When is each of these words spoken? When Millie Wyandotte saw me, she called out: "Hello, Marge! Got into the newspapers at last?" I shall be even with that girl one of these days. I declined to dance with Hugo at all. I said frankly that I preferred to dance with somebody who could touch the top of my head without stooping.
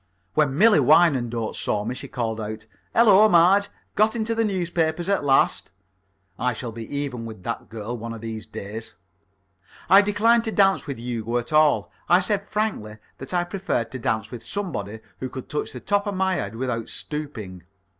When 0.33 0.57
Millie 0.57 0.79
Wyandotte 0.79 1.53
saw 1.55 1.85
me, 1.85 1.93
she 1.93 2.07
called 2.07 2.41
out: 2.41 2.65
"Hello, 2.95 3.29
Marge! 3.29 3.69
Got 3.93 4.15
into 4.15 4.33
the 4.33 4.43
newspapers 4.43 5.07
at 5.07 5.23
last?" 5.23 5.69
I 6.39 6.53
shall 6.53 6.71
be 6.71 6.83
even 6.97 7.23
with 7.23 7.43
that 7.43 7.69
girl 7.69 7.95
one 7.95 8.11
of 8.11 8.19
these 8.21 8.47
days. 8.47 8.95
I 9.91 10.01
declined 10.01 10.43
to 10.45 10.51
dance 10.51 10.87
with 10.87 10.97
Hugo 10.97 11.37
at 11.37 11.53
all. 11.53 11.91
I 12.09 12.19
said 12.19 12.49
frankly 12.49 12.97
that 13.19 13.31
I 13.31 13.43
preferred 13.43 13.91
to 13.91 13.99
dance 13.99 14.31
with 14.31 14.43
somebody 14.43 15.01
who 15.19 15.29
could 15.29 15.47
touch 15.47 15.71
the 15.71 15.79
top 15.79 16.07
of 16.07 16.15
my 16.15 16.33
head 16.33 16.55
without 16.55 16.89
stooping. 16.89 17.61